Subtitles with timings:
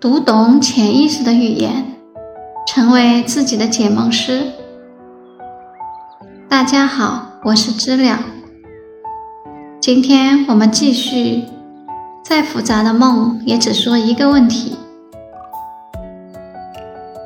[0.00, 1.84] 读懂潜意识的语言，
[2.68, 4.52] 成为自己的解梦师。
[6.48, 8.20] 大家好，我是知了。
[9.80, 11.42] 今天我们继续，
[12.24, 14.76] 再复杂的梦也只说一个问题。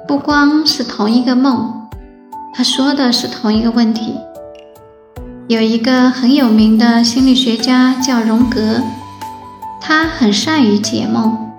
[0.09, 1.89] 不光是同一个梦，
[2.55, 4.15] 他说的是同一个问题。
[5.47, 8.81] 有一个很有名的心理学家叫荣格，
[9.79, 11.52] 他很善于解梦。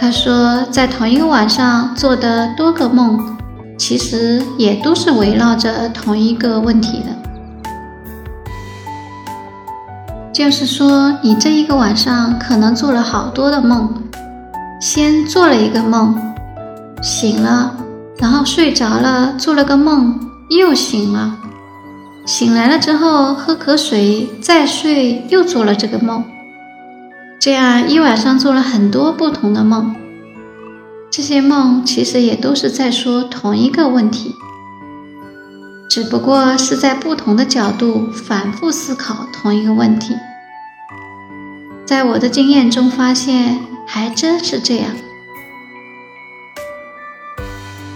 [0.00, 3.36] 他说，在同一个晚上做的多个梦，
[3.76, 7.70] 其实也都是围绕着同一个问题的。
[10.32, 13.92] 就是说，你这一个晚上可能做了好多的梦，
[14.80, 16.18] 先做了一个梦，
[17.02, 17.76] 醒了，
[18.16, 21.36] 然后睡着了，做了个梦，又醒了。
[22.24, 26.24] 醒来了之后喝口水，再睡，又做了这个梦。
[27.40, 29.96] 这样一晚上做了很多不同的梦，
[31.10, 34.34] 这些梦其实也都是在说同一个问题，
[35.88, 40.14] 只不过是在不同的角度反复思考同一个问题。
[41.86, 44.90] 在我的经验中发现，还真是这样。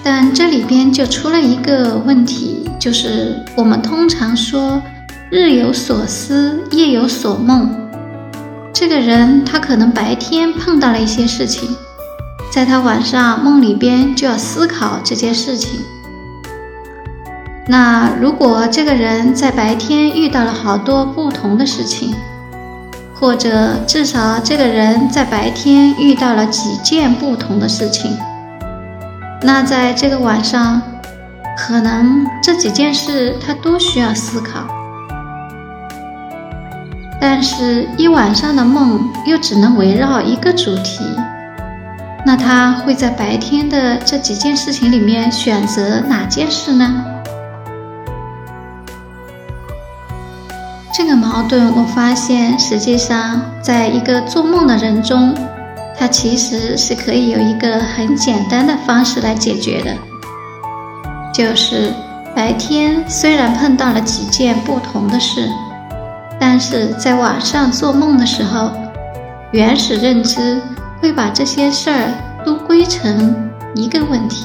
[0.02, 4.82] 但这里边就出了一个问题，就是我们通常说
[5.30, 7.70] “日有所思，夜有所梦”。
[8.74, 11.76] 这个人他可能白天碰到了一些事情，
[12.50, 15.80] 在他晚上梦里边就要思考这件事情。
[17.68, 22.12] 那如果这个人在白天遇到了好多不同的事情，
[23.14, 28.18] 或者至少这个人在白天遇到了几件不同的事情。
[29.40, 30.82] 那在这个晚上，
[31.56, 34.66] 可能这几件事他都需要思考，
[37.26, 41.02] 但是，一晚上的梦又只能围绕一个主题。
[42.22, 47.02] 那他会在白天的这几件事情里面选择哪件事呢？
[50.92, 55.34] 这个矛盾，我发现实际上在一个做梦的人中。
[55.98, 59.96] 它其实是可以有一个很简单的方式来解决的，
[61.32, 61.90] 就是
[62.36, 65.48] 白天虽然碰到了几件不同的事，
[66.46, 68.70] 但是在晚上做梦的时候，
[69.50, 70.60] 原始认知
[71.00, 72.12] 会把这些事儿
[72.44, 74.44] 都归成一个问题，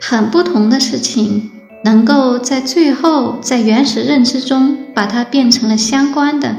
[0.00, 1.50] 很不同的事情
[1.82, 6.54] 能够在最后在原始认知中把它变成了相关的。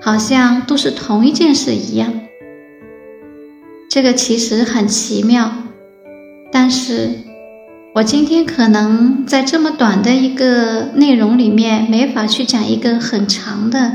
[0.00, 2.12] 好像都是同一件事一样，
[3.88, 5.52] 这个其实很奇妙。
[6.50, 7.10] 但是，
[7.96, 13.90] 我今天可能在这么短的一个内容里面，没法去讲一个很长的、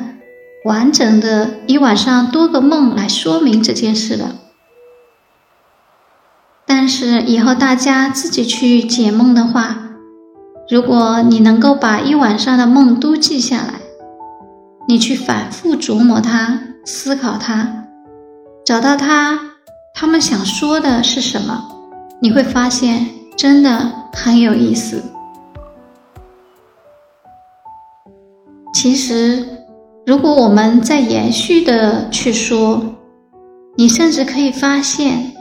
[0.66, 4.38] 完整的一晚上多个梦来说明这件事了。
[6.66, 9.78] 但是以后大家自己去解梦的话，
[10.68, 13.76] 如果你能够把一晚上的梦都记下来。
[14.88, 17.86] 你去反复琢磨它，思考它，
[18.66, 19.40] 找到它，
[19.94, 21.68] 他们想说的是什么？
[22.20, 23.08] 你会发现
[23.42, 25.02] 真的很有意思。
[28.72, 29.44] 其实，
[30.06, 32.84] 如果我们再延续的去说，
[33.76, 35.34] 你甚至可以发现，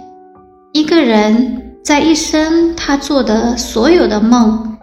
[0.72, 4.78] 一个人在一生他做的所有的梦，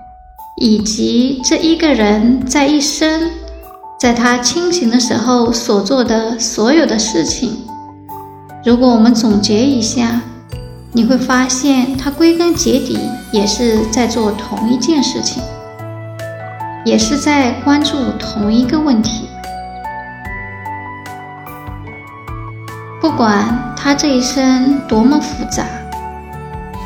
[0.61, 3.31] 以及这一个人在一生。
[3.99, 7.65] 在他清醒的时候所做的所有的事情，
[8.63, 10.21] 如果我们总结一下，
[10.97, 12.97] 你会发现他归根结底
[13.31, 15.43] 也是在做同一件事情，
[16.83, 19.29] 也是在关注同一个问题。
[22.99, 25.67] 不管他这一生多么复杂，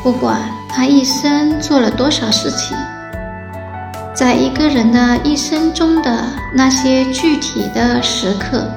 [0.02, 2.76] 不管他一生做了多少事情。
[4.12, 6.22] 在一个人的一生中的
[6.54, 8.68] 那些具体的时刻，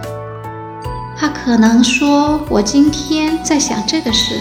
[1.18, 4.40] 他可能说：“我今天在想这个事，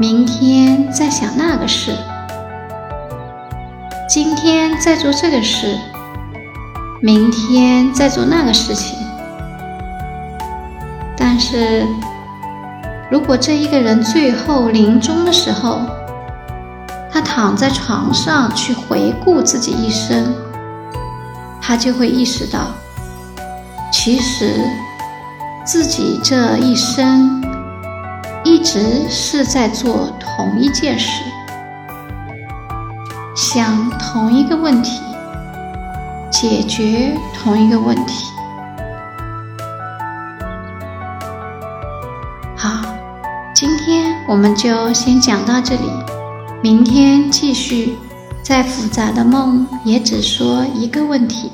[0.00, 1.94] 明天在想那个事，
[4.08, 5.76] 今天在做这个事，
[7.02, 8.98] 明天在做那个事情。”
[11.18, 11.86] 但是，
[13.10, 15.82] 如果这一个人最后临终的时候，
[17.12, 20.34] 他躺在床上去回顾自己一生，
[21.60, 22.68] 他就会意识到，
[23.92, 24.64] 其实
[25.62, 27.44] 自己这一生
[28.72, 31.24] 直是在做同一件事，
[33.34, 35.00] 想同一个问题，
[36.30, 38.26] 解决同一个问题。
[42.56, 42.84] 好，
[43.52, 45.90] 今天我们就先讲到这里，
[46.62, 47.98] 明天继续。
[48.44, 51.52] 再复杂的梦，也只说一个问题。